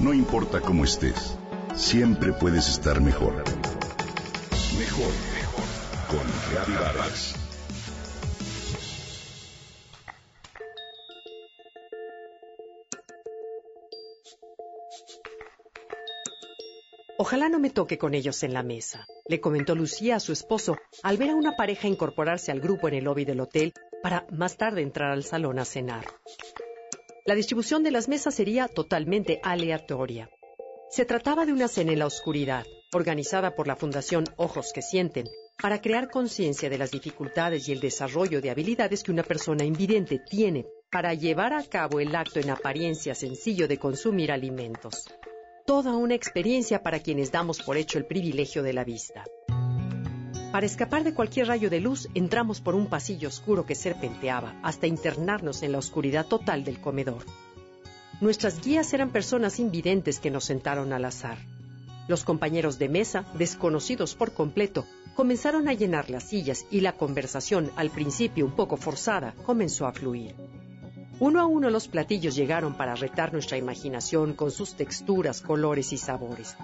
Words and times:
No 0.00 0.14
importa 0.14 0.62
cómo 0.62 0.84
estés, 0.84 1.36
siempre 1.74 2.32
puedes 2.32 2.70
estar 2.70 3.02
mejor. 3.02 3.34
Mejor, 4.78 5.12
mejor. 5.34 5.64
Con 6.08 6.26
Reavivadas. 6.50 7.34
Ojalá 17.18 17.50
no 17.50 17.58
me 17.58 17.68
toque 17.68 17.98
con 17.98 18.14
ellos 18.14 18.42
en 18.42 18.54
la 18.54 18.62
mesa, 18.62 19.06
le 19.28 19.42
comentó 19.42 19.74
Lucía 19.74 20.16
a 20.16 20.20
su 20.20 20.32
esposo 20.32 20.78
al 21.02 21.18
ver 21.18 21.28
a 21.28 21.34
una 21.34 21.56
pareja 21.56 21.88
incorporarse 21.88 22.50
al 22.50 22.60
grupo 22.60 22.88
en 22.88 22.94
el 22.94 23.04
lobby 23.04 23.26
del 23.26 23.40
hotel 23.40 23.74
para 24.02 24.26
más 24.32 24.56
tarde 24.56 24.80
entrar 24.80 25.10
al 25.10 25.24
salón 25.24 25.58
a 25.58 25.66
cenar. 25.66 26.06
La 27.30 27.36
distribución 27.36 27.84
de 27.84 27.92
las 27.92 28.08
mesas 28.08 28.34
sería 28.34 28.66
totalmente 28.66 29.38
aleatoria. 29.44 30.28
Se 30.90 31.04
trataba 31.04 31.46
de 31.46 31.52
una 31.52 31.68
cena 31.68 31.92
en 31.92 32.00
la 32.00 32.06
oscuridad, 32.06 32.66
organizada 32.92 33.54
por 33.54 33.68
la 33.68 33.76
Fundación 33.76 34.24
Ojos 34.36 34.72
que 34.74 34.82
Sienten, 34.82 35.26
para 35.62 35.80
crear 35.80 36.10
conciencia 36.10 36.68
de 36.68 36.76
las 36.76 36.90
dificultades 36.90 37.68
y 37.68 37.72
el 37.72 37.78
desarrollo 37.78 38.40
de 38.40 38.50
habilidades 38.50 39.04
que 39.04 39.12
una 39.12 39.22
persona 39.22 39.64
invidente 39.64 40.20
tiene 40.28 40.66
para 40.90 41.14
llevar 41.14 41.52
a 41.52 41.62
cabo 41.62 42.00
el 42.00 42.16
acto 42.16 42.40
en 42.40 42.50
apariencia 42.50 43.14
sencillo 43.14 43.68
de 43.68 43.78
consumir 43.78 44.32
alimentos 44.32 45.04
toda 45.70 45.96
una 45.96 46.16
experiencia 46.16 46.82
para 46.82 46.98
quienes 46.98 47.30
damos 47.30 47.62
por 47.62 47.76
hecho 47.76 47.96
el 47.96 48.04
privilegio 48.04 48.64
de 48.64 48.72
la 48.72 48.82
vista. 48.82 49.22
Para 50.52 50.66
escapar 50.66 51.04
de 51.04 51.14
cualquier 51.14 51.46
rayo 51.46 51.70
de 51.70 51.80
luz, 51.80 52.08
entramos 52.14 52.60
por 52.60 52.74
un 52.74 52.86
pasillo 52.86 53.28
oscuro 53.28 53.66
que 53.66 53.76
serpenteaba 53.76 54.58
hasta 54.64 54.88
internarnos 54.88 55.62
en 55.62 55.70
la 55.70 55.78
oscuridad 55.78 56.26
total 56.26 56.64
del 56.64 56.80
comedor. 56.80 57.24
Nuestras 58.20 58.60
guías 58.60 58.92
eran 58.92 59.10
personas 59.10 59.60
invidentes 59.60 60.18
que 60.18 60.30
nos 60.30 60.44
sentaron 60.44 60.92
al 60.92 61.04
azar. 61.04 61.38
Los 62.08 62.24
compañeros 62.24 62.80
de 62.80 62.88
mesa, 62.88 63.24
desconocidos 63.34 64.16
por 64.16 64.32
completo, 64.32 64.84
comenzaron 65.14 65.68
a 65.68 65.72
llenar 65.72 66.10
las 66.10 66.24
sillas 66.24 66.66
y 66.68 66.80
la 66.80 66.96
conversación, 66.96 67.70
al 67.76 67.90
principio 67.90 68.44
un 68.44 68.56
poco 68.56 68.76
forzada, 68.76 69.34
comenzó 69.46 69.86
a 69.86 69.92
fluir. 69.92 70.34
Uno 71.20 71.38
a 71.38 71.44
uno 71.44 71.68
los 71.68 71.86
platillos 71.86 72.34
llegaron 72.34 72.72
para 72.74 72.94
retar 72.94 73.30
nuestra 73.34 73.58
imaginación 73.58 74.32
con 74.32 74.50
sus 74.50 74.72
texturas, 74.72 75.42
colores 75.42 75.92
y 75.92 75.98
sabores. 75.98 76.56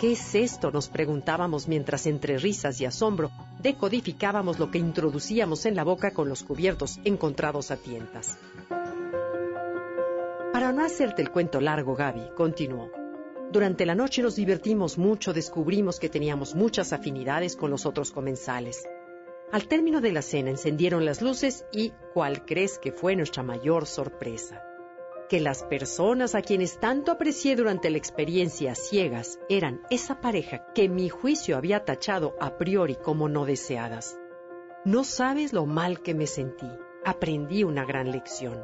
¿Qué 0.00 0.12
es 0.12 0.34
esto? 0.34 0.72
nos 0.72 0.88
preguntábamos 0.88 1.68
mientras 1.68 2.06
entre 2.06 2.38
risas 2.38 2.80
y 2.80 2.86
asombro 2.86 3.30
decodificábamos 3.62 4.58
lo 4.58 4.72
que 4.72 4.78
introducíamos 4.78 5.64
en 5.64 5.76
la 5.76 5.84
boca 5.84 6.10
con 6.10 6.28
los 6.28 6.42
cubiertos 6.42 6.98
encontrados 7.04 7.70
a 7.70 7.76
tientas. 7.76 8.36
Para 10.52 10.72
no 10.72 10.84
hacerte 10.84 11.22
el 11.22 11.30
cuento 11.30 11.60
largo, 11.60 11.94
Gaby, 11.94 12.30
continuó. 12.36 12.90
Durante 13.52 13.86
la 13.86 13.94
noche 13.94 14.22
nos 14.22 14.34
divertimos 14.34 14.98
mucho, 14.98 15.32
descubrimos 15.32 16.00
que 16.00 16.08
teníamos 16.08 16.56
muchas 16.56 16.92
afinidades 16.92 17.54
con 17.54 17.70
los 17.70 17.86
otros 17.86 18.10
comensales. 18.10 18.82
Al 19.54 19.68
término 19.68 20.00
de 20.00 20.10
la 20.10 20.20
cena 20.20 20.50
encendieron 20.50 21.04
las 21.04 21.22
luces 21.22 21.64
y 21.70 21.92
¿cuál 22.12 22.44
crees 22.44 22.80
que 22.80 22.90
fue 22.90 23.14
nuestra 23.14 23.44
mayor 23.44 23.86
sorpresa? 23.86 24.64
Que 25.28 25.38
las 25.38 25.62
personas 25.62 26.34
a 26.34 26.42
quienes 26.42 26.80
tanto 26.80 27.12
aprecié 27.12 27.54
durante 27.54 27.88
la 27.88 27.96
experiencia 27.96 28.74
ciegas 28.74 29.38
eran 29.48 29.80
esa 29.90 30.20
pareja 30.20 30.66
que 30.74 30.88
mi 30.88 31.08
juicio 31.08 31.56
había 31.56 31.84
tachado 31.84 32.34
a 32.40 32.58
priori 32.58 32.96
como 32.96 33.28
no 33.28 33.44
deseadas. 33.44 34.18
No 34.84 35.04
sabes 35.04 35.52
lo 35.52 35.66
mal 35.66 36.02
que 36.02 36.14
me 36.14 36.26
sentí. 36.26 36.68
Aprendí 37.04 37.62
una 37.62 37.84
gran 37.84 38.10
lección. 38.10 38.60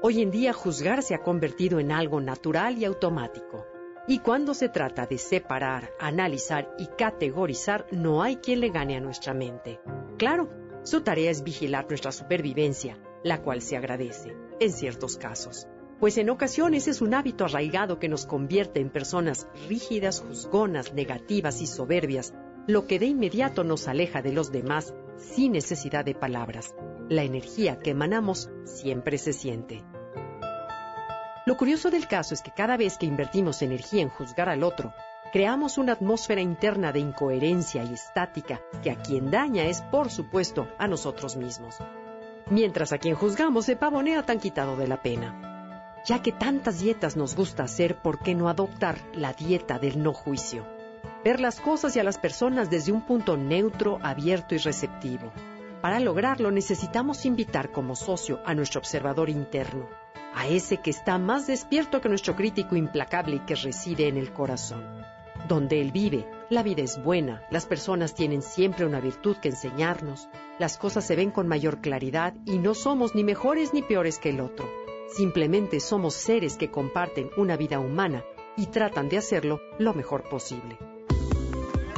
Hoy 0.00 0.22
en 0.22 0.30
día 0.30 0.52
juzgar 0.52 1.02
se 1.02 1.16
ha 1.16 1.22
convertido 1.24 1.80
en 1.80 1.90
algo 1.90 2.20
natural 2.20 2.78
y 2.78 2.84
automático. 2.84 3.66
Y 4.06 4.18
cuando 4.20 4.54
se 4.54 4.68
trata 4.68 5.06
de 5.06 5.18
separar, 5.18 5.90
analizar 5.98 6.72
y 6.78 6.86
categorizar, 6.86 7.86
no 7.90 8.22
hay 8.22 8.36
quien 8.36 8.60
le 8.60 8.68
gane 8.68 8.96
a 8.96 9.00
nuestra 9.00 9.32
mente. 9.32 9.80
Claro, 10.16 10.48
su 10.84 11.00
tarea 11.00 11.30
es 11.30 11.42
vigilar 11.42 11.86
nuestra 11.88 12.12
supervivencia, 12.12 12.98
la 13.22 13.42
cual 13.42 13.62
se 13.62 13.76
agradece, 13.76 14.36
en 14.60 14.72
ciertos 14.72 15.16
casos. 15.16 15.66
Pues 15.98 16.18
en 16.18 16.30
ocasiones 16.30 16.88
es 16.88 17.00
un 17.00 17.14
hábito 17.14 17.44
arraigado 17.44 17.98
que 17.98 18.08
nos 18.08 18.26
convierte 18.26 18.80
en 18.80 18.90
personas 18.90 19.48
rígidas, 19.68 20.20
juzgonas, 20.20 20.92
negativas 20.92 21.60
y 21.62 21.66
soberbias, 21.66 22.34
lo 22.66 22.86
que 22.86 22.98
de 22.98 23.06
inmediato 23.06 23.64
nos 23.64 23.88
aleja 23.88 24.22
de 24.22 24.32
los 24.32 24.52
demás 24.52 24.94
sin 25.16 25.52
necesidad 25.52 26.04
de 26.04 26.14
palabras. 26.14 26.74
La 27.08 27.22
energía 27.22 27.78
que 27.78 27.90
emanamos 27.90 28.50
siempre 28.64 29.18
se 29.18 29.32
siente. 29.32 29.84
Lo 31.46 31.56
curioso 31.56 31.90
del 31.90 32.08
caso 32.08 32.34
es 32.34 32.42
que 32.42 32.52
cada 32.56 32.76
vez 32.76 32.96
que 32.98 33.06
invertimos 33.06 33.62
energía 33.62 34.02
en 34.02 34.08
juzgar 34.08 34.48
al 34.48 34.62
otro, 34.62 34.92
creamos 35.34 35.78
una 35.78 35.94
atmósfera 35.94 36.40
interna 36.40 36.92
de 36.92 37.00
incoherencia 37.00 37.82
y 37.82 37.94
estática 37.94 38.60
que 38.84 38.92
a 38.92 38.94
quien 38.94 39.32
daña 39.32 39.64
es, 39.64 39.82
por 39.82 40.08
supuesto, 40.08 40.68
a 40.78 40.86
nosotros 40.86 41.34
mismos. 41.34 41.78
Mientras 42.50 42.92
a 42.92 42.98
quien 42.98 43.16
juzgamos 43.16 43.64
se 43.64 43.74
pavonea 43.74 44.24
tan 44.24 44.38
quitado 44.38 44.76
de 44.76 44.86
la 44.86 45.02
pena. 45.02 45.98
Ya 46.06 46.22
que 46.22 46.30
tantas 46.30 46.78
dietas 46.78 47.16
nos 47.16 47.34
gusta 47.34 47.64
hacer, 47.64 48.00
¿por 48.00 48.20
qué 48.20 48.36
no 48.36 48.48
adoptar 48.48 48.96
la 49.12 49.32
dieta 49.32 49.80
del 49.80 50.00
no 50.00 50.12
juicio? 50.12 50.64
Ver 51.24 51.40
las 51.40 51.60
cosas 51.60 51.96
y 51.96 51.98
a 51.98 52.04
las 52.04 52.18
personas 52.18 52.70
desde 52.70 52.92
un 52.92 53.00
punto 53.04 53.36
neutro, 53.36 53.98
abierto 54.04 54.54
y 54.54 54.58
receptivo. 54.58 55.32
Para 55.82 55.98
lograrlo 55.98 56.52
necesitamos 56.52 57.26
invitar 57.26 57.72
como 57.72 57.96
socio 57.96 58.40
a 58.46 58.54
nuestro 58.54 58.78
observador 58.78 59.28
interno, 59.30 59.88
a 60.32 60.46
ese 60.46 60.76
que 60.76 60.90
está 60.90 61.18
más 61.18 61.48
despierto 61.48 62.00
que 62.00 62.08
nuestro 62.08 62.36
crítico 62.36 62.76
implacable 62.76 63.34
y 63.34 63.40
que 63.40 63.56
reside 63.56 64.06
en 64.06 64.16
el 64.16 64.32
corazón. 64.32 65.03
Donde 65.48 65.80
Él 65.80 65.92
vive, 65.92 66.26
la 66.50 66.62
vida 66.62 66.82
es 66.82 67.02
buena, 67.02 67.42
las 67.50 67.66
personas 67.66 68.14
tienen 68.14 68.42
siempre 68.42 68.86
una 68.86 69.00
virtud 69.00 69.36
que 69.36 69.48
enseñarnos, 69.48 70.28
las 70.58 70.78
cosas 70.78 71.06
se 71.06 71.16
ven 71.16 71.30
con 71.30 71.48
mayor 71.48 71.80
claridad 71.80 72.34
y 72.46 72.58
no 72.58 72.74
somos 72.74 73.14
ni 73.14 73.24
mejores 73.24 73.74
ni 73.74 73.82
peores 73.82 74.18
que 74.18 74.30
el 74.30 74.40
otro. 74.40 74.68
Simplemente 75.08 75.80
somos 75.80 76.14
seres 76.14 76.56
que 76.56 76.70
comparten 76.70 77.30
una 77.36 77.56
vida 77.56 77.78
humana 77.78 78.24
y 78.56 78.66
tratan 78.66 79.08
de 79.08 79.18
hacerlo 79.18 79.60
lo 79.78 79.94
mejor 79.94 80.28
posible. 80.28 80.78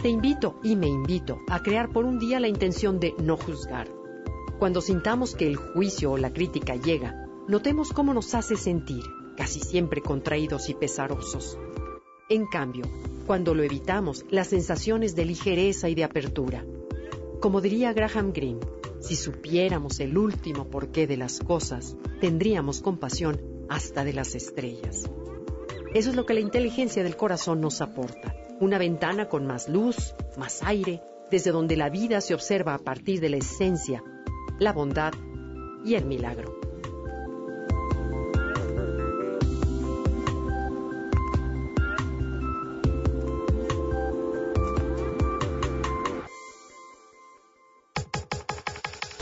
Te 0.03 0.09
invito 0.09 0.59
y 0.63 0.77
me 0.77 0.89
invito 0.89 1.41
a 1.49 1.63
crear 1.63 1.91
por 1.91 2.05
un 2.05 2.19
día 2.19 2.41
la 2.41 2.49
intención 2.49 3.01
de 3.01 3.15
no 3.19 3.37
juzgar. 3.37 3.89
Cuando 4.59 4.81
sintamos 4.81 5.35
que 5.35 5.47
el 5.47 5.57
juicio 5.57 6.13
o 6.13 6.17
la 6.17 6.33
crítica 6.33 6.77
llega, 6.77 7.27
Notemos 7.49 7.93
cómo 7.93 8.13
nos 8.13 8.35
hace 8.35 8.57
sentir, 8.57 9.05
casi 9.37 9.61
siempre 9.61 10.03
contraídos 10.03 10.69
y 10.69 10.75
pesarosos. 10.75 11.57
En 12.29 12.45
cambio, 12.47 12.83
cuando 13.27 13.55
lo 13.55 13.63
evitamos, 13.63 14.25
las 14.31 14.49
sensaciones 14.49 15.15
de 15.15 15.25
ligereza 15.25 15.89
y 15.89 15.95
de 15.95 16.05
apertura. 16.05 16.65
Como 17.41 17.61
diría 17.61 17.93
Graham 17.93 18.33
Greene, 18.33 18.61
si 19.01 19.17
supiéramos 19.17 20.01
el 20.01 20.17
último 20.17 20.69
porqué 20.71 21.07
de 21.07 21.17
las 21.17 21.41
cosas, 21.41 21.97
tendríamos 22.21 22.81
compasión 22.81 23.41
hasta 23.69 24.05
de 24.05 24.13
las 24.13 24.35
estrellas. 24.35 25.11
Eso 25.93 26.11
es 26.11 26.17
lo 26.17 26.27
que 26.27 26.35
la 26.35 26.41
inteligencia 26.41 27.03
del 27.03 27.17
corazón 27.17 27.61
nos 27.61 27.81
aporta. 27.81 28.35
Una 28.61 28.79
ventana 28.79 29.29
con 29.29 29.47
más 29.47 29.69
luz, 29.69 30.15
más 30.39 30.63
aire, 30.63 31.03
desde 31.31 31.51
donde 31.51 31.77
la 31.77 31.91
vida 31.91 32.21
se 32.21 32.35
observa 32.35 32.75
a 32.75 32.79
partir 32.79 33.21
de 33.21 33.29
la 33.29 33.37
esencia, 33.37 34.03
la 34.59 34.73
bondad 34.73 35.13
y 35.85 35.95
el 35.95 36.07
milagro. 36.07 36.66